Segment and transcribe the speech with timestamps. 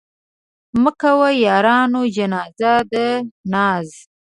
[0.81, 2.93] مه کوئ يارانو جنازه د
[3.51, 3.89] ناز